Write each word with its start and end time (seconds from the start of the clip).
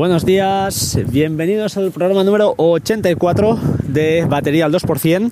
Buenos 0.00 0.24
días, 0.24 0.98
bienvenidos 1.10 1.76
al 1.76 1.90
programa 1.90 2.24
número 2.24 2.54
84 2.56 3.60
de 3.86 4.24
Batería 4.24 4.64
al 4.64 4.72
2%. 4.72 5.30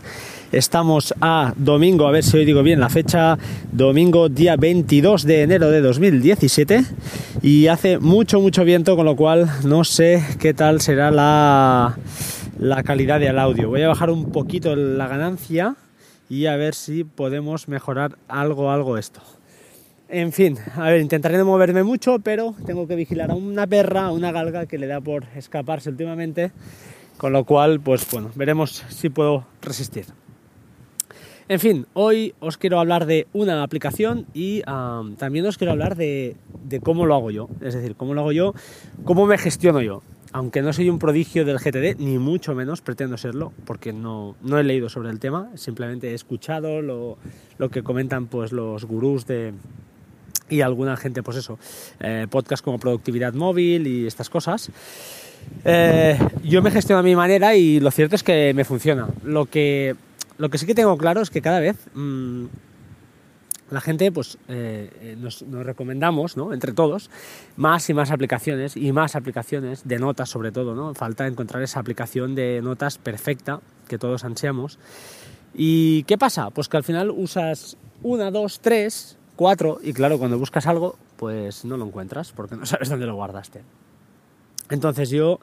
Estamos 0.52 1.14
a 1.22 1.54
domingo, 1.56 2.06
a 2.06 2.10
ver 2.10 2.22
si 2.22 2.36
hoy 2.36 2.44
digo 2.44 2.62
bien 2.62 2.78
la 2.78 2.90
fecha, 2.90 3.38
domingo 3.72 4.28
día 4.28 4.56
22 4.56 5.24
de 5.24 5.40
enero 5.44 5.70
de 5.70 5.80
2017 5.80 6.84
y 7.40 7.68
hace 7.68 7.98
mucho, 7.98 8.42
mucho 8.42 8.62
viento, 8.66 8.94
con 8.94 9.06
lo 9.06 9.16
cual 9.16 9.48
no 9.64 9.84
sé 9.84 10.22
qué 10.38 10.52
tal 10.52 10.82
será 10.82 11.10
la, 11.10 11.96
la 12.58 12.82
calidad 12.82 13.20
del 13.20 13.38
audio. 13.38 13.70
Voy 13.70 13.80
a 13.80 13.88
bajar 13.88 14.10
un 14.10 14.32
poquito 14.32 14.76
la 14.76 15.08
ganancia 15.08 15.76
y 16.28 16.44
a 16.44 16.56
ver 16.56 16.74
si 16.74 17.04
podemos 17.04 17.68
mejorar 17.68 18.18
algo, 18.28 18.70
algo 18.70 18.98
esto. 18.98 19.22
En 20.10 20.32
fin, 20.32 20.56
a 20.74 20.84
ver, 20.84 21.02
intentaré 21.02 21.36
no 21.36 21.44
moverme 21.44 21.82
mucho, 21.82 22.18
pero 22.18 22.54
tengo 22.64 22.88
que 22.88 22.96
vigilar 22.96 23.30
a 23.30 23.34
una 23.34 23.66
perra, 23.66 24.06
a 24.06 24.12
una 24.12 24.32
galga 24.32 24.64
que 24.64 24.78
le 24.78 24.86
da 24.86 25.02
por 25.02 25.24
escaparse 25.36 25.90
últimamente, 25.90 26.50
con 27.18 27.34
lo 27.34 27.44
cual, 27.44 27.80
pues 27.80 28.10
bueno, 28.10 28.30
veremos 28.34 28.86
si 28.88 29.10
puedo 29.10 29.44
resistir. 29.60 30.06
En 31.50 31.60
fin, 31.60 31.86
hoy 31.92 32.34
os 32.40 32.56
quiero 32.56 32.80
hablar 32.80 33.04
de 33.04 33.26
una 33.34 33.62
aplicación 33.62 34.24
y 34.32 34.62
también 35.18 35.44
os 35.44 35.58
quiero 35.58 35.72
hablar 35.72 35.94
de, 35.94 36.36
cómo 36.82 37.04
lo 37.04 37.14
hago 37.14 37.30
yo, 37.30 37.50
es 37.60 37.74
decir, 37.74 37.94
cómo 37.94 38.14
lo 38.14 38.22
hago 38.22 38.32
yo, 38.32 38.54
cómo 39.04 39.26
me 39.26 39.36
gestiono 39.36 39.82
yo. 39.82 40.02
Aunque 40.32 40.60
no 40.60 40.74
soy 40.74 40.90
un 40.90 40.98
prodigio 40.98 41.46
del 41.46 41.58
GTD, 41.58 41.98
ni 41.98 42.18
mucho 42.18 42.54
menos 42.54 42.80
pretendo 42.82 43.16
serlo, 43.16 43.52
porque 43.64 43.94
no, 43.94 44.36
no 44.42 44.58
he 44.58 44.64
leído 44.64 44.88
sobre 44.90 45.10
el 45.10 45.20
tema, 45.20 45.50
simplemente 45.54 46.10
he 46.10 46.14
escuchado 46.14 46.82
lo, 46.82 47.16
lo 47.56 47.70
que 47.70 47.82
comentan 47.82 48.26
pues, 48.26 48.52
los 48.52 48.84
gurús 48.84 49.26
de, 49.26 49.54
y 50.48 50.60
alguna 50.60 50.96
gente, 50.96 51.22
pues 51.22 51.36
eso, 51.36 51.58
eh, 52.00 52.26
podcast 52.30 52.64
como 52.64 52.78
productividad 52.78 53.34
móvil 53.34 53.86
y 53.86 54.06
estas 54.06 54.30
cosas. 54.30 54.70
Eh, 55.64 56.18
yo 56.42 56.62
me 56.62 56.70
gestiono 56.70 57.00
a 57.00 57.02
mi 57.02 57.16
manera 57.16 57.54
y 57.54 57.80
lo 57.80 57.90
cierto 57.90 58.16
es 58.16 58.22
que 58.22 58.52
me 58.54 58.64
funciona. 58.64 59.08
Lo 59.24 59.46
que, 59.46 59.96
lo 60.36 60.48
que 60.50 60.58
sí 60.58 60.66
que 60.66 60.74
tengo 60.74 60.96
claro 60.96 61.20
es 61.20 61.30
que 61.30 61.42
cada 61.42 61.60
vez 61.60 61.76
mm, 61.94 62.46
la 63.70 63.80
gente, 63.80 64.10
pues 64.12 64.38
eh, 64.48 65.16
nos, 65.18 65.44
recomendamos, 65.48 66.36
¿no? 66.36 66.54
entre 66.54 66.72
todos, 66.72 67.10
más 67.56 67.88
y 67.90 67.94
más 67.94 68.10
aplicaciones 68.10 68.76
y 68.76 68.92
más 68.92 69.14
aplicaciones 69.14 69.86
de 69.86 69.98
notas 69.98 70.30
sobre 70.30 70.52
todo. 70.52 70.74
¿no? 70.74 70.94
Falta 70.94 71.26
encontrar 71.26 71.62
esa 71.62 71.80
aplicación 71.80 72.34
de 72.34 72.60
notas 72.62 72.98
perfecta 72.98 73.60
que 73.86 73.98
todos 73.98 74.24
ansiamos. 74.24 74.78
¿Y 75.54 76.04
qué 76.04 76.18
pasa? 76.18 76.50
Pues 76.50 76.68
que 76.68 76.76
al 76.76 76.84
final 76.84 77.10
usas 77.10 77.76
una, 78.02 78.30
dos, 78.30 78.60
tres 78.60 79.17
cuatro 79.38 79.78
y 79.80 79.92
claro, 79.92 80.18
cuando 80.18 80.36
buscas 80.36 80.66
algo, 80.66 80.96
pues 81.16 81.64
no 81.64 81.76
lo 81.76 81.86
encuentras 81.86 82.32
porque 82.32 82.56
no 82.56 82.66
sabes 82.66 82.88
dónde 82.90 83.06
lo 83.06 83.14
guardaste. 83.14 83.62
Entonces 84.68 85.08
yo 85.10 85.38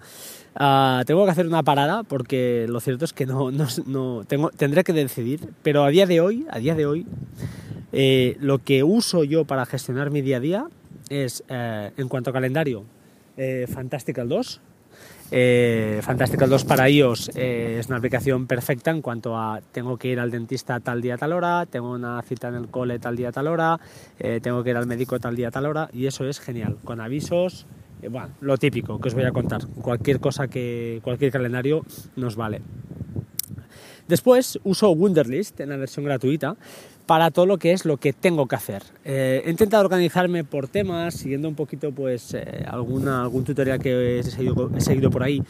ah, 0.55 1.03
tengo 1.07 1.23
que 1.23 1.31
hacer 1.31 1.47
una 1.47 1.63
parada 1.63 2.03
porque 2.03 2.65
lo 2.67 2.81
cierto 2.81 3.05
es 3.05 3.13
que 3.13 3.25
no, 3.25 3.51
no, 3.51 4.25
tengo, 4.25 4.51
tendré 4.51 4.83
que 4.83 4.91
decidir, 4.91 5.49
pero 5.63 5.85
a 5.85 5.89
día 5.89 6.05
de 6.05 6.19
hoy, 6.19 6.45
a 6.51 6.59
día 6.59 6.75
de 6.75 6.85
hoy, 6.85 7.07
eh, 7.93 8.35
lo 8.41 8.59
que 8.59 8.83
uso 8.83 9.23
yo 9.23 9.45
para 9.45 9.65
gestionar 9.65 10.11
mi 10.11 10.21
día 10.21 10.37
a 10.37 10.41
día 10.41 10.65
es, 11.09 11.45
eh, 11.47 11.91
en 11.95 12.09
cuanto 12.09 12.31
a 12.31 12.33
calendario, 12.33 12.83
eh, 13.37 13.65
Fantastical 13.73 14.27
2, 14.27 14.61
eh, 15.31 15.99
Fantastical 16.03 16.49
2 16.49 16.65
para 16.65 16.89
iOS 16.89 17.31
eh, 17.35 17.77
es 17.79 17.87
una 17.87 17.97
aplicación 17.97 18.47
perfecta 18.47 18.91
en 18.91 19.01
cuanto 19.01 19.37
a 19.37 19.61
tengo 19.71 19.97
que 19.97 20.09
ir 20.09 20.19
al 20.19 20.31
dentista 20.31 20.79
tal 20.79 21.01
día 21.01 21.17
tal 21.17 21.33
hora, 21.33 21.65
tengo 21.65 21.91
una 21.91 22.21
cita 22.21 22.49
en 22.49 22.55
el 22.55 22.67
cole 22.67 22.99
tal 22.99 23.15
día 23.15 23.31
tal 23.31 23.47
hora, 23.47 23.79
eh, 24.19 24.39
tengo 24.41 24.63
que 24.63 24.71
ir 24.71 24.77
al 24.77 24.87
médico 24.87 25.19
tal 25.19 25.35
día 25.35 25.51
tal 25.51 25.65
hora 25.65 25.89
y 25.93 26.05
eso 26.05 26.25
es 26.25 26.39
genial, 26.39 26.77
con 26.83 27.01
avisos, 27.01 27.65
eh, 28.01 28.07
bueno, 28.09 28.29
lo 28.41 28.57
típico 28.57 28.99
que 28.99 29.07
os 29.07 29.13
voy 29.13 29.23
a 29.23 29.31
contar, 29.31 29.65
cualquier 29.81 30.19
cosa 30.19 30.47
que, 30.47 30.99
cualquier 31.03 31.31
calendario 31.31 31.83
nos 32.15 32.35
vale. 32.35 32.61
Después 34.07 34.59
uso 34.63 34.91
Wunderlist 34.91 35.59
en 35.59 35.69
la 35.69 35.77
versión 35.77 36.05
gratuita 36.05 36.55
para 37.05 37.31
todo 37.31 37.45
lo 37.45 37.57
que 37.57 37.71
es 37.71 37.85
lo 37.85 37.97
que 37.97 38.13
tengo 38.13 38.47
que 38.47 38.55
hacer. 38.55 38.83
Eh, 39.03 39.43
he 39.45 39.49
intentado 39.49 39.83
organizarme 39.83 40.43
por 40.43 40.67
temas, 40.67 41.15
siguiendo 41.15 41.47
un 41.47 41.55
poquito 41.55 41.91
pues 41.91 42.33
eh, 42.33 42.65
algún 42.67 43.43
tutorial 43.43 43.79
que 43.79 44.19
he 44.19 44.23
seguido, 44.23 44.71
he 44.75 44.81
seguido, 44.81 45.11
por 45.11 45.23
ahí, 45.23 45.41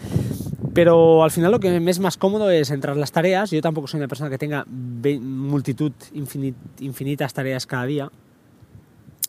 pero 0.74 1.24
al 1.24 1.32
final 1.32 1.52
lo 1.52 1.60
que 1.60 1.80
me 1.80 1.92
es 1.92 2.00
más 2.00 2.18
cómodo 2.18 2.50
es 2.50 2.72
entrar 2.72 2.98
las 2.98 3.12
tareas. 3.12 3.52
Yo 3.52 3.62
tampoco 3.62 3.88
soy 3.88 4.00
una 4.00 4.08
persona 4.08 4.30
que 4.30 4.38
tenga 4.38 4.66
multitud, 4.68 5.94
infinitas 6.80 7.34
tareas 7.34 7.66
cada 7.66 7.86
día, 7.86 8.12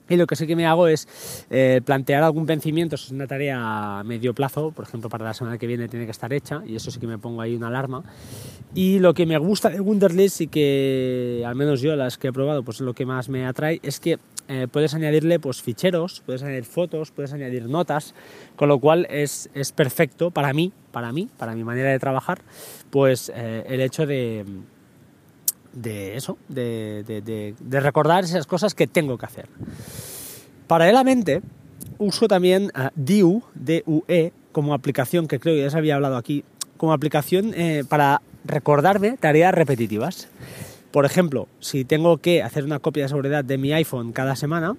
y 0.09 0.17
lo 0.17 0.27
que 0.27 0.37
sí 0.37 0.47
que 0.47 0.57
me 0.57 0.67
hago 0.67 0.89
es 0.89 1.47
eh, 1.51 1.81
plantear 1.85 2.23
algún 2.23 2.47
vencimiento, 2.47 2.95
es 2.95 3.11
una 3.11 3.27
tarea 3.27 4.01
a 4.01 4.05
medio 4.05 4.35
plazo, 4.35 4.71
por 4.71 4.85
ejemplo 4.85 5.11
para 5.11 5.25
la 5.25 5.35
semana 5.35 5.59
que 5.59 5.67
viene 5.67 5.89
tiene 5.89 6.05
que 6.05 6.13
estar 6.13 6.33
hecha 6.33 6.63
y 6.67 6.77
eso 6.77 6.91
sí 6.91 7.01
que 7.01 7.07
me 7.07 7.19
pongo 7.19 7.41
ahí 7.41 7.55
una 7.55 7.69
alarma. 7.69 8.05
Y 8.75 8.99
lo 8.99 9.15
que 9.15 9.27
me 9.27 9.39
gusta 9.39 9.71
de 9.71 9.81
Wunderlist 9.81 10.41
y 10.43 10.47
que 10.49 11.43
al 11.47 11.55
menos 11.55 11.81
yo 11.81 11.97
las 11.97 12.19
que 12.19 12.29
he 12.29 12.33
probado, 12.33 12.63
pues 12.63 12.81
lo 12.81 12.95
que 12.95 13.07
más 13.07 13.29
me 13.29 13.47
atrae 13.47 13.81
es 13.83 14.01
que 14.01 14.19
eh, 14.49 14.69
puedes 14.71 14.95
añadirle 14.95 15.41
pues 15.41 15.61
ficheros, 15.61 16.23
puedes 16.25 16.43
añadir 16.43 16.65
fotos, 16.65 17.11
puedes 17.11 17.33
añadir 17.33 17.69
notas, 17.69 18.15
con 18.55 18.69
lo 18.69 18.79
cual 18.79 19.07
es, 19.11 19.51
es 19.55 19.73
perfecto 19.73 20.31
para 20.31 20.53
mí, 20.53 20.73
para 20.93 21.13
mí, 21.13 21.29
para 21.37 21.55
mi 21.55 21.65
manera 21.65 21.91
de 21.91 21.99
trabajar, 21.99 22.43
pues 22.91 23.33
eh, 23.35 23.65
el 23.67 23.81
hecho 23.81 24.07
de 24.07 24.45
de 25.77 26.17
eso, 26.17 26.39
de, 26.49 27.55
recordar 27.71 28.25
esas 28.25 28.47
cosas 28.47 28.75
que 28.75 28.87
tengo 28.87 29.19
que 29.19 29.27
hacer. 29.27 29.47
Paralelamente, 30.67 31.43
uso 31.99 32.27
también 32.27 32.73
a 32.75 32.91
DUE, 32.97 33.43
DUE 33.55 34.33
como 34.53 34.75
aplicación, 34.75 35.29
que 35.29 35.39
creo 35.39 35.55
que 35.55 35.61
ya 35.61 35.71
se 35.71 35.79
había 35.79 35.97
hablado 35.97 36.17
aquí, 36.17 36.45
como 36.79 36.93
aplicación 36.93 37.53
eh, 37.55 37.85
para 37.89 38.23
recordarme 38.45 39.17
tareas 39.19 39.55
repetitivas. 39.55 40.29
Por 40.91 41.05
ejemplo, 41.05 41.47
si 41.61 41.85
tengo 41.85 42.17
que 42.19 42.43
hacer 42.43 42.65
una 42.65 42.79
copia 42.79 43.03
de 43.03 43.11
seguridad 43.11 43.45
de 43.45 43.59
mi 43.59 43.73
iPhone 43.75 44.13
cada 44.13 44.35
semana, 44.35 44.77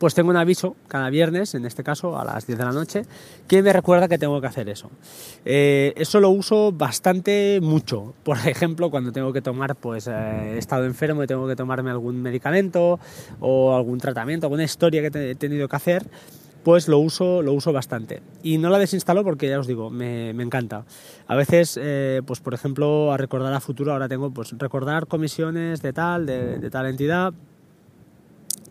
pues 0.00 0.14
tengo 0.14 0.30
un 0.30 0.36
aviso 0.36 0.76
cada 0.88 1.10
viernes, 1.10 1.54
en 1.54 1.66
este 1.66 1.84
caso 1.84 2.18
a 2.18 2.24
las 2.24 2.46
10 2.46 2.58
de 2.58 2.64
la 2.64 2.72
noche, 2.72 3.02
que 3.46 3.62
me 3.62 3.70
recuerda 3.70 4.08
que 4.08 4.16
tengo 4.16 4.40
que 4.40 4.46
hacer 4.46 4.70
eso. 4.70 4.90
Eh, 5.44 5.92
eso 5.94 6.20
lo 6.20 6.30
uso 6.30 6.72
bastante 6.72 7.60
mucho. 7.62 8.14
Por 8.24 8.38
ejemplo, 8.38 8.90
cuando 8.90 9.12
tengo 9.12 9.30
que 9.34 9.42
tomar, 9.42 9.76
pues 9.76 10.06
eh, 10.06 10.54
he 10.54 10.58
estado 10.58 10.86
enfermo 10.86 11.22
y 11.22 11.26
tengo 11.26 11.46
que 11.46 11.54
tomarme 11.54 11.90
algún 11.90 12.22
medicamento 12.22 12.98
o 13.40 13.76
algún 13.76 13.98
tratamiento, 13.98 14.46
alguna 14.46 14.64
historia 14.64 15.02
que 15.02 15.32
he 15.32 15.34
tenido 15.34 15.68
que 15.68 15.76
hacer, 15.76 16.06
pues 16.64 16.88
lo 16.88 16.98
uso, 16.98 17.42
lo 17.42 17.52
uso 17.52 17.70
bastante. 17.70 18.22
Y 18.42 18.56
no 18.56 18.70
la 18.70 18.78
desinstalo 18.78 19.22
porque 19.22 19.50
ya 19.50 19.60
os 19.60 19.66
digo, 19.66 19.90
me, 19.90 20.30
encanta. 20.30 20.86
A 21.26 21.36
veces, 21.36 21.78
eh, 21.78 22.22
pues 22.24 22.40
por 22.40 22.54
ejemplo, 22.54 23.12
a 23.12 23.18
recordar 23.18 23.52
a 23.52 23.60
futuro, 23.60 23.92
ahora 23.92 24.08
tengo 24.08 24.30
pues 24.30 24.56
recordar 24.56 25.08
comisiones 25.08 25.82
de 25.82 25.92
tal, 25.92 26.24
de 26.24 26.70
tal 26.70 26.86
entidad, 26.86 27.34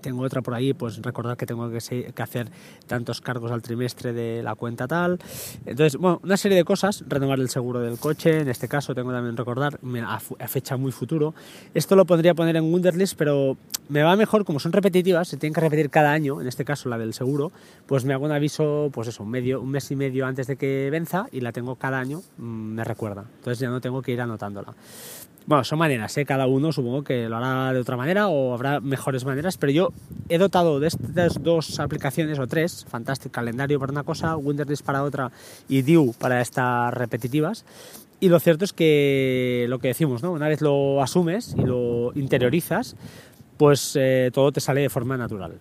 tengo 0.01 0.23
otra 0.23 0.41
por 0.41 0.53
ahí, 0.53 0.73
pues 0.73 1.01
recordar 1.01 1.37
que 1.37 1.45
tengo 1.45 1.69
que, 1.69 1.77
hacer 2.21 2.49
tantos 2.87 3.21
cargos 3.21 3.51
al 3.51 3.61
trimestre 3.61 4.13
de 4.13 4.43
la 4.43 4.55
cuenta 4.55 4.87
tal. 4.87 5.19
Entonces, 5.65 5.97
bueno, 5.97 6.19
una 6.23 6.37
serie 6.37 6.57
de 6.57 6.63
cosas, 6.63 7.03
renovar 7.07 7.39
el 7.39 7.49
seguro 7.49 7.79
del 7.79 7.97
coche, 7.97 8.41
en 8.41 8.49
este 8.49 8.67
caso 8.67 8.95
tengo 8.95 9.11
también 9.11 9.37
recordar 9.37 9.79
a, 10.05 10.47
fecha 10.47 10.77
muy 10.77 10.91
futuro. 10.91 11.33
Esto 11.73 11.95
lo 11.95 12.05
podría 12.05 12.33
poner 12.33 12.55
en 12.55 12.71
Wunderlist, 12.71 13.17
pero 13.17 13.57
me 13.89 14.03
va 14.03 14.15
mejor, 14.15 14.45
como 14.45 14.59
son 14.59 14.71
repetitivas, 14.71 15.27
se 15.27 15.37
tienen 15.37 15.53
que 15.53 15.61
repetir 15.61 15.89
cada 15.89 16.11
año, 16.11 16.41
en 16.41 16.47
este 16.47 16.65
caso 16.65 16.89
la 16.89 16.97
del 16.97 17.13
seguro, 17.13 17.51
pues 17.85 18.05
me 18.05 18.13
hago 18.13 18.25
un 18.25 18.31
aviso, 18.31 18.89
pues 18.93 19.07
eso, 19.07 19.23
un, 19.23 19.29
medio, 19.29 19.61
un 19.61 19.69
mes 19.69 19.89
y 19.91 19.95
medio 19.95 20.25
antes 20.25 20.47
de 20.47 20.55
que 20.55 20.89
venza 20.91 21.27
y 21.31 21.41
la 21.41 21.51
tengo 21.51 21.75
cada 21.75 21.99
año, 21.99 22.21
mm, 22.37 22.43
me 22.43 22.83
recuerda. 22.83 23.25
Entonces 23.37 23.59
ya 23.59 23.69
no 23.69 23.81
tengo 23.81 24.01
que 24.01 24.11
ir 24.11 24.21
anotándola. 24.21 24.73
Bueno, 25.45 25.63
son 25.63 25.79
maneras, 25.79 26.15
¿eh? 26.17 26.25
cada 26.25 26.45
uno 26.45 26.71
supongo 26.71 27.03
que 27.03 27.27
lo 27.27 27.37
hará 27.37 27.73
de 27.73 27.79
otra 27.79 27.97
manera 27.97 28.27
o 28.27 28.53
habrá 28.53 28.79
mejores 28.79 29.25
maneras, 29.25 29.57
pero 29.57 29.71
yo 29.71 29.89
he 30.27 30.37
dotado 30.37 30.79
de 30.79 30.87
estas 30.87 31.41
dos 31.41 31.79
aplicaciones 31.79 32.37
o 32.37 32.45
tres, 32.45 32.85
Fantastic 32.87 33.31
Calendario 33.31 33.79
para 33.79 33.91
una 33.91 34.03
cosa, 34.03 34.35
Wunderlist 34.35 34.85
para 34.85 35.03
otra 35.03 35.31
y 35.67 35.81
Due 35.81 36.13
para 36.19 36.41
estas 36.41 36.93
repetitivas. 36.93 37.65
Y 38.19 38.29
lo 38.29 38.39
cierto 38.39 38.65
es 38.65 38.73
que 38.73 39.65
lo 39.69 39.79
que 39.79 39.87
decimos, 39.87 40.21
¿no? 40.21 40.31
una 40.33 40.47
vez 40.47 40.61
lo 40.61 41.01
asumes 41.01 41.55
y 41.57 41.61
lo 41.61 42.11
interiorizas, 42.13 42.95
pues 43.57 43.95
eh, 43.99 44.29
todo 44.33 44.51
te 44.51 44.59
sale 44.59 44.81
de 44.81 44.89
forma 44.89 45.17
natural. 45.17 45.53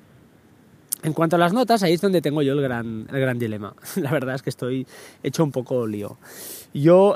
En 1.03 1.13
cuanto 1.13 1.37
a 1.37 1.39
las 1.39 1.53
notas, 1.53 1.83
ahí 1.83 1.93
es 1.93 2.01
donde 2.01 2.21
tengo 2.21 2.43
yo 2.43 2.55
el 2.55 2.61
gran, 2.61 3.07
el 3.13 3.21
gran 3.21 3.39
dilema. 3.39 3.75
La 3.97 4.11
verdad 4.11 4.35
es 4.35 4.43
que 4.43 4.51
estoy 4.51 4.87
hecho 5.23 5.45
un 5.45 5.53
poco 5.53 5.87
lío. 5.87 6.19
Yo 6.75 7.15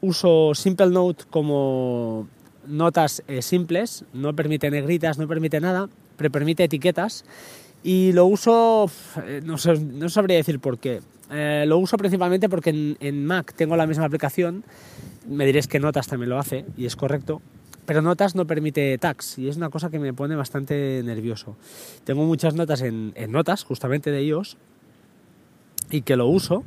uso 0.00 0.54
Simple 0.54 0.90
Note 0.90 1.24
como 1.30 2.26
notas 2.66 3.22
eh, 3.28 3.40
simples, 3.42 4.04
no 4.12 4.34
permite 4.34 4.70
negritas, 4.70 5.18
no 5.18 5.26
permite 5.26 5.60
nada, 5.60 5.88
pero 6.16 6.30
permite 6.30 6.64
etiquetas 6.64 7.24
y 7.82 8.12
lo 8.12 8.26
uso, 8.26 8.90
eh, 9.24 9.40
no, 9.44 9.54
no 9.54 10.08
sabría 10.08 10.36
decir 10.36 10.60
por 10.60 10.78
qué. 10.78 11.00
Eh, 11.30 11.64
lo 11.66 11.78
uso 11.78 11.96
principalmente 11.96 12.48
porque 12.48 12.70
en, 12.70 12.96
en, 13.00 13.24
Mac 13.24 13.54
tengo 13.54 13.76
la 13.76 13.86
misma 13.86 14.04
aplicación, 14.04 14.64
me 15.26 15.46
diréis 15.46 15.68
que 15.68 15.78
Notas 15.78 16.06
también 16.06 16.30
lo 16.30 16.38
hace 16.38 16.64
y 16.76 16.86
es 16.86 16.96
correcto, 16.96 17.42
pero 17.88 18.02
Notas 18.02 18.34
no 18.34 18.46
permite 18.46 18.98
tags 18.98 19.38
y 19.38 19.48
es 19.48 19.56
una 19.56 19.70
cosa 19.70 19.88
que 19.88 19.98
me 19.98 20.12
pone 20.12 20.36
bastante 20.36 21.00
nervioso. 21.02 21.56
Tengo 22.04 22.22
muchas 22.24 22.52
notas 22.52 22.82
en, 22.82 23.14
Notas, 23.30 23.64
justamente 23.64 24.10
de 24.10 24.18
ellos, 24.18 24.58
y 25.90 26.02
que 26.02 26.14
lo 26.14 26.26
uso, 26.26 26.64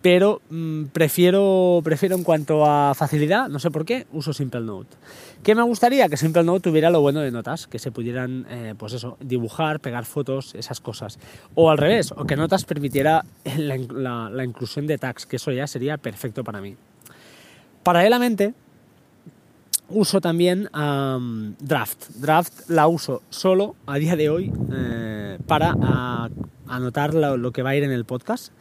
pero 0.00 0.40
mm, 0.48 0.84
prefiero, 0.94 1.82
prefiero 1.84 2.16
en 2.16 2.24
cuanto 2.24 2.64
a 2.64 2.94
facilidad, 2.94 3.50
no 3.50 3.58
sé 3.58 3.70
por 3.70 3.84
qué, 3.84 4.06
uso 4.14 4.32
Simple 4.32 4.62
Note. 4.62 4.96
¿Qué 5.42 5.54
me 5.54 5.62
gustaría? 5.62 6.08
Que 6.08 6.16
Simple 6.16 6.42
Note 6.42 6.70
tuviera 6.70 6.88
lo 6.88 7.02
bueno 7.02 7.20
de 7.20 7.30
notas, 7.30 7.66
que 7.66 7.78
se 7.78 7.90
pudieran, 7.90 8.46
eh, 8.48 8.74
pues 8.78 8.94
eso, 8.94 9.18
dibujar, 9.20 9.80
pegar 9.80 10.06
fotos, 10.06 10.54
esas 10.54 10.80
cosas. 10.80 11.18
O 11.54 11.68
al 11.68 11.76
revés, 11.76 12.14
o 12.16 12.24
que 12.24 12.34
notas 12.34 12.64
permitiera 12.64 13.26
la, 13.58 14.30
la 14.30 14.44
inclusión 14.44 14.86
de 14.86 14.96
tags, 14.96 15.26
que 15.26 15.36
eso 15.36 15.52
ya 15.52 15.66
sería 15.66 15.98
perfecto 15.98 16.44
para 16.44 16.62
mí. 16.62 16.76
Paralelamente, 17.82 18.54
uso 19.88 20.20
también 20.20 20.68
Draft. 21.60 22.10
Draft 22.16 22.68
la 22.68 22.86
uso 22.86 23.22
solo 23.30 23.76
a 23.86 23.98
día 23.98 24.16
de 24.16 24.30
hoy 24.30 24.52
eh, 24.72 25.38
para 25.46 25.76
anotar 26.68 27.14
lo, 27.14 27.52
que 27.52 27.62
va 27.62 27.70
a 27.70 27.76
ir 27.76 27.84
en 27.84 27.92
el 27.92 28.04
podcast. 28.04 28.52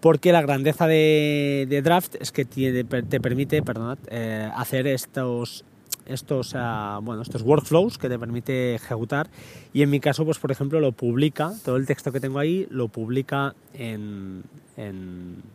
Porque 0.00 0.30
la 0.30 0.42
grandeza 0.42 0.86
de, 0.86 1.80
Draft 1.82 2.16
es 2.20 2.30
que 2.30 2.44
te, 2.44 2.84
te 2.84 3.20
permite 3.20 3.62
perdonad, 3.62 3.98
eh, 4.08 4.50
hacer 4.54 4.86
estos 4.86 5.64
estos, 6.06 6.52
ah, 6.54 7.00
bueno, 7.02 7.22
estos 7.22 7.42
workflows 7.42 7.98
que 7.98 8.08
te 8.08 8.18
permite 8.18 8.74
ejecutar 8.74 9.28
y 9.72 9.82
en 9.82 9.90
mi 9.90 10.00
caso, 10.00 10.24
pues 10.24 10.38
por 10.38 10.50
ejemplo, 10.50 10.80
lo 10.80 10.92
publica, 10.92 11.52
todo 11.64 11.76
el 11.76 11.86
texto 11.86 12.12
que 12.12 12.20
tengo 12.20 12.38
ahí 12.38 12.66
lo 12.70 12.88
publica 12.88 13.54
en, 13.74 14.42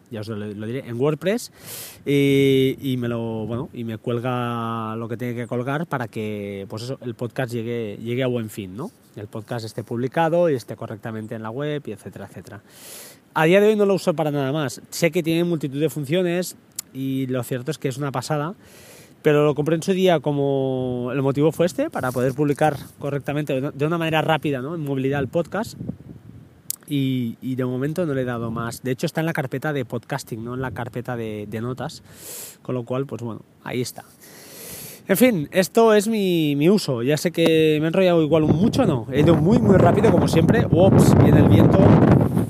ya 0.09 0.21
os 0.21 0.27
lo, 0.27 0.65
diré, 0.65 0.87
en 0.87 0.99
WordPress 0.99 1.51
y, 2.05 2.95
me 2.97 3.07
lo, 3.07 3.45
bueno, 3.45 3.69
y 3.73 3.83
me 3.83 3.97
cuelga 3.97 4.95
lo 4.95 5.07
que 5.07 5.17
tiene 5.17 5.35
que 5.35 5.47
colgar 5.47 5.85
para 5.85 6.07
que, 6.07 6.65
pues 6.69 6.83
eso, 6.83 6.97
el 7.01 7.13
podcast 7.13 7.53
llegue, 7.53 7.97
llegue 8.01 8.23
a 8.23 8.27
buen 8.27 8.49
fin, 8.49 8.75
¿no? 8.75 8.91
El 9.15 9.27
podcast 9.27 9.65
esté 9.65 9.83
publicado 9.83 10.49
y 10.49 10.55
esté 10.55 10.75
correctamente 10.75 11.35
en 11.35 11.43
la 11.43 11.49
web 11.49 11.83
y 11.85 11.91
etcétera, 11.91 12.27
etcétera. 12.29 12.61
A 13.33 13.45
día 13.45 13.61
de 13.61 13.67
hoy 13.67 13.75
no 13.75 13.85
lo 13.85 13.93
uso 13.93 14.13
para 14.13 14.31
nada 14.31 14.51
más. 14.51 14.81
Sé 14.89 15.11
que 15.11 15.23
tiene 15.23 15.43
multitud 15.43 15.79
de 15.79 15.89
funciones 15.89 16.55
y 16.93 17.27
lo 17.27 17.43
cierto 17.43 17.71
es 17.71 17.77
que 17.77 17.87
es 17.87 17.97
una 17.97 18.11
pasada 18.11 18.55
pero 19.21 19.45
lo 19.45 19.55
compré 19.55 19.75
en 19.75 19.83
su 19.83 19.93
día 19.93 20.19
como 20.19 21.09
el 21.13 21.21
motivo 21.21 21.51
fue 21.51 21.65
este, 21.65 21.89
para 21.89 22.11
poder 22.11 22.33
publicar 22.33 22.77
correctamente, 22.99 23.71
de 23.73 23.85
una 23.85 23.97
manera 23.97 24.21
rápida, 24.21 24.61
¿no? 24.61 24.75
en 24.75 24.81
movilidad 24.81 25.19
el 25.19 25.27
podcast. 25.27 25.77
Y, 26.93 27.55
de 27.55 27.63
momento 27.63 28.05
no 28.05 28.13
le 28.13 28.23
he 28.23 28.25
dado 28.25 28.51
más. 28.51 28.83
De 28.83 28.91
hecho 28.91 29.05
está 29.05 29.21
en 29.21 29.25
la 29.25 29.31
carpeta 29.31 29.71
de 29.71 29.85
podcasting, 29.85 30.43
no 30.43 30.55
en 30.55 30.61
la 30.61 30.71
carpeta 30.71 31.15
de, 31.15 31.47
notas. 31.61 32.03
Con 32.61 32.75
lo 32.75 32.83
cual, 32.83 33.05
pues 33.05 33.21
bueno, 33.21 33.43
ahí 33.63 33.79
está. 33.79 34.03
En 35.07 35.15
fin, 35.15 35.47
esto 35.53 35.93
es 35.93 36.09
mi, 36.09 36.57
mi, 36.57 36.69
uso. 36.69 37.01
Ya 37.01 37.15
sé 37.15 37.31
que 37.31 37.77
me 37.79 37.85
he 37.85 37.87
enrollado 37.87 38.21
igual 38.21 38.43
mucho, 38.43 38.85
no. 38.85 39.07
He 39.09 39.21
ido 39.21 39.35
muy, 39.35 39.57
muy 39.57 39.77
rápido, 39.77 40.11
como 40.11 40.27
siempre. 40.27 40.65
Ups, 40.69 41.15
viene 41.23 41.39
el 41.39 41.47
viento. 41.47 41.79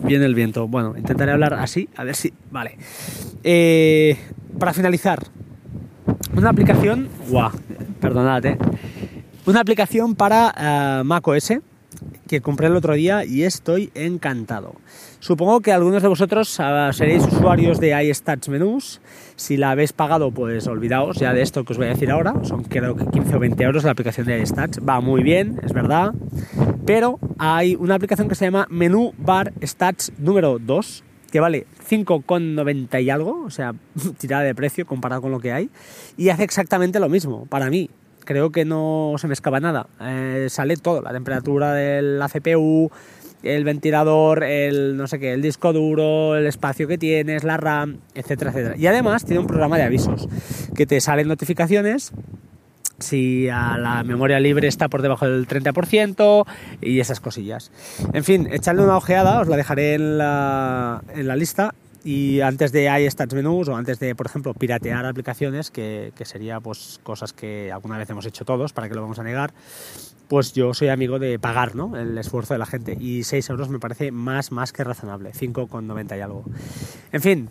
Viene 0.03 0.25
el 0.25 0.33
viento. 0.33 0.67
Bueno, 0.67 0.97
intentaré 0.97 1.33
hablar 1.33 1.53
así, 1.53 1.87
a 1.95 2.03
ver 2.03 2.15
si. 2.15 2.33
Vale. 2.49 2.79
Eh, 3.43 4.17
para 4.57 4.73
finalizar, 4.73 5.19
una 6.35 6.49
aplicación, 6.49 7.09
guau, 7.29 7.51
perdonad, 7.99 8.45
eh, 8.45 8.57
una 9.45 9.59
aplicación 9.59 10.15
para 10.15 11.01
uh, 11.01 11.03
macOS 11.03 11.53
que 12.27 12.41
compré 12.41 12.67
el 12.67 12.75
otro 12.75 12.93
día 12.93 13.25
y 13.25 13.43
estoy 13.43 13.91
encantado. 13.93 14.75
Supongo 15.19 15.59
que 15.59 15.73
algunos 15.73 16.01
de 16.01 16.07
vosotros 16.07 16.57
seréis 16.93 17.25
usuarios 17.25 17.79
de 17.79 18.03
iStats 18.05 18.47
Menús. 18.49 19.01
Si 19.35 19.57
la 19.57 19.71
habéis 19.71 19.91
pagado, 19.91 20.31
pues 20.31 20.65
olvidaos 20.67 21.17
ya 21.17 21.33
de 21.33 21.41
esto 21.41 21.65
que 21.65 21.73
os 21.73 21.77
voy 21.77 21.87
a 21.87 21.89
decir 21.89 22.09
ahora. 22.09 22.33
Son 22.43 22.63
creo 22.63 22.95
que 22.95 23.05
15 23.05 23.35
o 23.35 23.39
20 23.39 23.63
euros 23.63 23.83
la 23.83 23.91
aplicación 23.91 24.27
de 24.27 24.41
iStats. 24.41 24.79
Va 24.79 25.01
muy 25.01 25.21
bien, 25.23 25.59
es 25.63 25.73
verdad. 25.73 26.13
Pero 26.85 27.19
hay 27.37 27.75
una 27.75 27.95
aplicación 27.95 28.29
que 28.29 28.35
se 28.35 28.45
llama 28.45 28.65
Menú 28.69 29.13
Bar 29.17 29.53
Stats 29.61 30.13
número 30.17 30.57
2 30.57 31.03
que 31.31 31.39
vale 31.39 31.65
5,90 31.89 33.03
y 33.03 33.09
algo, 33.09 33.43
o 33.43 33.49
sea, 33.49 33.73
tirada 34.17 34.43
de 34.43 34.53
precio 34.53 34.85
comparado 34.85 35.21
con 35.21 35.31
lo 35.31 35.39
que 35.39 35.51
hay, 35.51 35.69
y 36.17 36.29
hace 36.29 36.43
exactamente 36.43 36.99
lo 36.99 37.09
mismo, 37.09 37.45
para 37.47 37.69
mí. 37.69 37.89
Creo 38.23 38.51
que 38.51 38.65
no 38.65 39.15
se 39.17 39.27
me 39.27 39.33
escapa 39.33 39.59
nada. 39.59 39.87
Eh, 39.99 40.45
sale 40.49 40.77
todo, 40.77 41.01
la 41.01 41.11
temperatura 41.11 41.73
de 41.73 42.03
la 42.03 42.29
CPU, 42.29 42.91
el 43.41 43.63
ventilador, 43.63 44.43
el 44.43 44.95
no 44.95 45.07
sé 45.07 45.19
qué, 45.19 45.33
el 45.33 45.41
disco 45.41 45.73
duro, 45.73 46.35
el 46.35 46.45
espacio 46.45 46.87
que 46.87 46.99
tienes, 46.99 47.43
la 47.43 47.57
RAM, 47.57 47.97
etcétera, 48.13 48.51
etcétera. 48.51 48.75
Y 48.77 48.85
además 48.85 49.25
tiene 49.25 49.39
un 49.39 49.47
programa 49.47 49.77
de 49.77 49.83
avisos 49.83 50.29
que 50.75 50.85
te 50.85 51.01
salen 51.01 51.27
notificaciones 51.27 52.13
si 53.01 53.49
a 53.49 53.77
la 53.77 54.03
memoria 54.03 54.39
libre 54.39 54.67
está 54.67 54.87
por 54.87 55.01
debajo 55.01 55.27
del 55.27 55.47
30% 55.47 56.45
y 56.81 56.99
esas 56.99 57.19
cosillas. 57.19 57.71
En 58.13 58.23
fin, 58.23 58.47
echadle 58.51 58.83
una 58.83 58.97
ojeada, 58.97 59.41
os 59.41 59.47
la 59.47 59.57
dejaré 59.57 59.95
en 59.95 60.17
la, 60.17 61.01
en 61.13 61.27
la 61.27 61.35
lista 61.35 61.73
y 62.03 62.41
antes 62.41 62.71
de 62.71 62.89
iStats 63.01 63.33
Menús 63.33 63.67
o 63.67 63.75
antes 63.75 63.99
de, 63.99 64.15
por 64.15 64.25
ejemplo, 64.25 64.53
piratear 64.53 65.05
aplicaciones, 65.05 65.69
que, 65.69 66.13
que, 66.15 66.25
sería 66.25 66.59
pues 66.59 66.99
cosas 67.03 67.31
que 67.33 67.71
alguna 67.71 67.97
vez 67.97 68.09
hemos 68.09 68.25
hecho 68.25 68.43
todos, 68.43 68.73
para 68.73 68.89
que 68.89 68.95
lo 68.95 69.01
vamos 69.01 69.19
a 69.19 69.23
negar, 69.23 69.53
pues 70.31 70.53
yo 70.53 70.73
soy 70.73 70.87
amigo 70.87 71.19
de 71.19 71.39
pagar 71.39 71.75
¿no? 71.75 71.97
el 71.97 72.17
esfuerzo 72.17 72.53
de 72.53 72.57
la 72.57 72.65
gente 72.65 72.97
y 72.97 73.23
6 73.23 73.49
euros 73.49 73.67
me 73.67 73.79
parece 73.79 74.13
más, 74.13 74.53
más 74.53 74.71
que 74.71 74.81
razonable, 74.81 75.33
5,90 75.33 76.17
y 76.17 76.21
algo. 76.21 76.45
En 77.11 77.21
fin, 77.21 77.49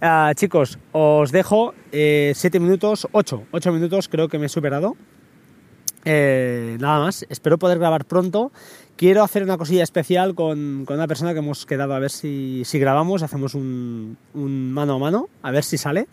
Ah, 0.00 0.32
chicos, 0.36 0.78
os 0.92 1.32
dejo 1.32 1.74
7 1.90 2.32
eh, 2.46 2.60
minutos, 2.60 3.08
8, 3.10 3.42
8 3.50 3.72
minutos 3.72 4.08
creo 4.08 4.28
que 4.28 4.38
me 4.38 4.46
he 4.46 4.48
superado. 4.48 4.96
Eh, 6.04 6.78
nada 6.80 7.00
más, 7.00 7.26
espero 7.28 7.58
poder 7.58 7.80
grabar 7.80 8.04
pronto. 8.04 8.52
Quiero 8.94 9.24
hacer 9.24 9.42
una 9.42 9.58
cosilla 9.58 9.82
especial 9.82 10.36
con, 10.36 10.84
con 10.86 10.96
una 10.98 11.08
persona 11.08 11.32
que 11.32 11.40
hemos 11.40 11.66
quedado 11.66 11.94
a 11.94 11.98
ver 11.98 12.10
si, 12.10 12.62
si 12.64 12.78
grabamos, 12.78 13.24
hacemos 13.24 13.54
un, 13.56 14.16
un, 14.34 14.72
mano 14.72 14.94
a 14.94 14.98
mano, 15.00 15.28
a 15.42 15.50
ver 15.50 15.64
si 15.64 15.76
sale. 15.76 16.06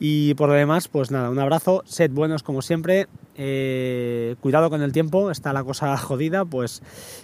Y 0.00 0.32
por 0.34 0.48
lo 0.48 0.54
demás, 0.54 0.88
pues 0.88 1.10
nada, 1.10 1.28
un 1.28 1.38
abrazo, 1.38 1.82
sed 1.84 2.10
buenos 2.10 2.42
como 2.42 2.62
siempre, 2.62 3.06
eh, 3.36 4.36
cuidado 4.40 4.70
con 4.70 4.82
el 4.82 4.92
tiempo, 4.92 5.30
está 5.30 5.52
la 5.52 5.64
cosa 5.64 5.96
jodida, 5.98 6.44
pues 6.44 6.82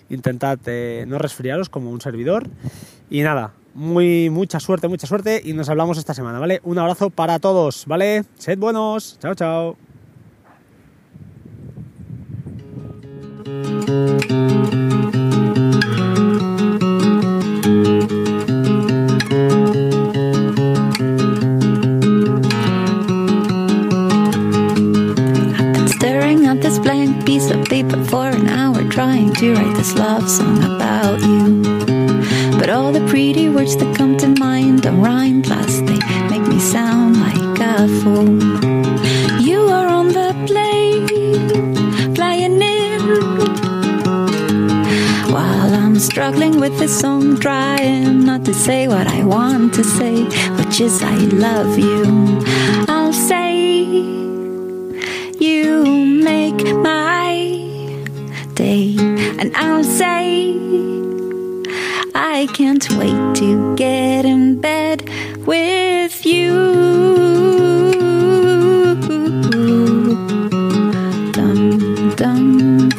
intentad 0.08 0.58
no 1.06 1.18
resfriaros 1.18 1.68
como 1.68 1.90
un 1.90 2.00
servidor. 2.00 2.48
Y 3.10 3.22
nada, 3.22 3.52
muy, 3.74 4.30
mucha 4.30 4.58
suerte, 4.58 4.88
mucha 4.88 5.06
suerte 5.06 5.40
y 5.44 5.52
nos 5.52 5.68
hablamos 5.68 5.98
esta 5.98 6.14
semana, 6.14 6.38
¿vale? 6.38 6.60
Un 6.64 6.78
abrazo 6.78 7.10
para 7.10 7.38
todos, 7.38 7.84
¿vale? 7.86 8.24
Sed 8.38 8.58
buenos, 8.58 9.18
chao, 9.20 9.34
chao. 9.34 9.85
Mind 34.92 35.04
rhyme, 35.04 35.42
plus 35.42 35.80
they 35.80 35.98
make 36.30 36.46
me 36.46 36.58
sound 36.60 37.16
like 37.18 37.58
a 37.60 37.88
fool. 38.00 38.42
You 39.40 39.60
are 39.68 39.88
on 39.88 40.08
the 40.08 40.32
plane, 40.46 42.14
flying 42.14 42.60
in. 42.60 43.00
While 45.32 45.74
I'm 45.74 45.98
struggling 45.98 46.60
with 46.60 46.78
this 46.78 47.00
song, 47.00 47.38
trying 47.38 48.24
not 48.24 48.44
to 48.44 48.54
say 48.54 48.86
what 48.88 49.06
I 49.06 49.24
want 49.24 49.74
to 49.74 49.84
say, 49.84 50.24
which 50.56 50.80
is 50.80 51.02
I 51.02 51.16
love 51.46 51.78
you. 51.78 52.04
I'll 52.88 53.12
say, 53.12 53.82
You 55.38 55.84
make 56.22 56.62
my 56.76 57.34
day, 58.54 58.96
and 59.40 59.54
I'll 59.56 59.84
say, 59.84 60.56
I 62.18 62.46
can't 62.54 62.88
wait 62.92 63.36
to 63.36 63.76
get 63.76 64.24
in 64.24 64.58
bed 64.58 65.06
with 65.46 66.24
you. 66.24 66.54
Dum 71.32 72.14
dum. 72.16 72.90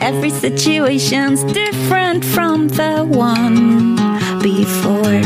Every 0.00 0.30
situation's 0.30 1.42
different 1.52 2.24
from 2.24 2.68
the 2.68 3.04
one 3.04 3.96
before. 4.40 5.20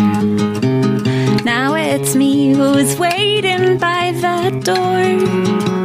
Now 1.44 1.74
it's 1.74 2.14
me 2.14 2.54
who's 2.54 2.98
waiting 2.98 3.76
by 3.76 4.12
the 4.12 4.58
door. 4.64 5.79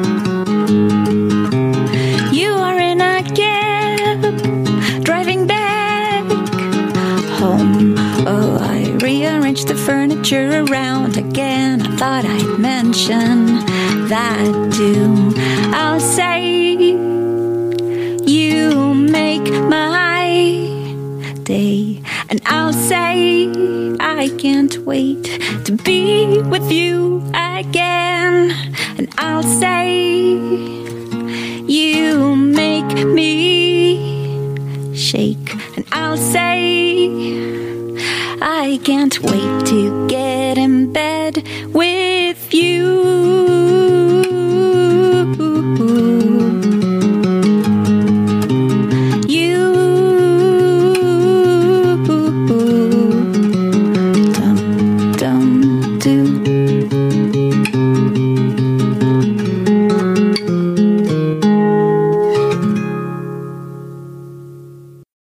manage 9.55 9.65
the 9.69 9.75
furniture 9.75 10.65
around 10.65 11.17
again. 11.17 11.81
I 11.81 11.95
thought 11.95 12.25
I'd 12.25 12.59
mention 12.59 13.45
that 14.09 14.73
too. 14.73 15.31
I'll 15.73 15.99
say 15.99 16.73
you 18.25 18.93
make 18.93 19.49
my 19.69 20.67
day, 21.43 22.01
and 22.29 22.41
I'll 22.45 22.73
say 22.73 23.49
I 23.99 24.29
can't 24.37 24.77
wait 24.79 25.23
to 25.65 25.71
be 25.71 26.41
with 26.41 26.69
you 26.69 27.23
again, 27.33 28.51
and 28.97 29.07
I'll 29.17 29.43
say 29.43 30.33
you 31.65 32.35
make 32.35 33.07
me 33.07 34.93
shake, 34.93 35.55
and 35.77 35.85
I'll 35.93 36.17
say. 36.17 37.74
I 38.41 38.79
can't 38.83 39.19
wait 39.21 39.65
to 39.67 40.07
get 40.07 40.57
in 40.57 40.91
bed 40.91 41.43
with 41.73 42.53
you. 42.53 43.64